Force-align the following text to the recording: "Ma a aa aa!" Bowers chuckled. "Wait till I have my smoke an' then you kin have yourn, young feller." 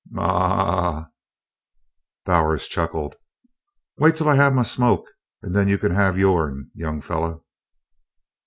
"Ma 0.09 0.23
a 0.23 0.25
aa 0.25 0.97
aa!" 0.97 1.09
Bowers 2.25 2.67
chuckled. 2.67 3.17
"Wait 3.99 4.15
till 4.15 4.27
I 4.29 4.35
have 4.35 4.51
my 4.51 4.63
smoke 4.63 5.05
an' 5.43 5.51
then 5.51 5.67
you 5.67 5.77
kin 5.77 5.91
have 5.91 6.17
yourn, 6.17 6.71
young 6.73 7.01
feller." 7.01 7.37